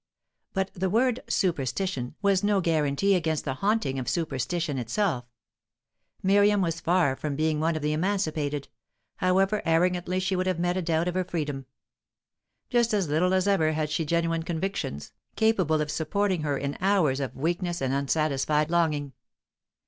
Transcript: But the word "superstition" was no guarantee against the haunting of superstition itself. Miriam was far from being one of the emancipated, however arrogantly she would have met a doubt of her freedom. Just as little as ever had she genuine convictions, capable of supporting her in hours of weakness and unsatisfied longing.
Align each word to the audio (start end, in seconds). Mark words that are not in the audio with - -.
But 0.53 0.71
the 0.73 0.89
word 0.89 1.19
"superstition" 1.27 2.15
was 2.23 2.43
no 2.43 2.59
guarantee 2.59 3.13
against 3.13 3.45
the 3.45 3.53
haunting 3.53 3.99
of 3.99 4.09
superstition 4.09 4.79
itself. 4.79 5.25
Miriam 6.23 6.59
was 6.59 6.79
far 6.79 7.15
from 7.15 7.35
being 7.35 7.59
one 7.59 7.75
of 7.75 7.83
the 7.83 7.93
emancipated, 7.93 8.67
however 9.17 9.61
arrogantly 9.63 10.19
she 10.19 10.35
would 10.35 10.47
have 10.47 10.57
met 10.57 10.75
a 10.75 10.81
doubt 10.81 11.07
of 11.07 11.13
her 11.13 11.23
freedom. 11.23 11.67
Just 12.71 12.95
as 12.95 13.09
little 13.09 13.31
as 13.35 13.47
ever 13.47 13.73
had 13.73 13.91
she 13.91 14.03
genuine 14.03 14.41
convictions, 14.41 15.13
capable 15.35 15.81
of 15.81 15.91
supporting 15.91 16.41
her 16.41 16.57
in 16.57 16.79
hours 16.81 17.19
of 17.19 17.35
weakness 17.35 17.79
and 17.79 17.93
unsatisfied 17.93 18.71
longing. 18.71 19.13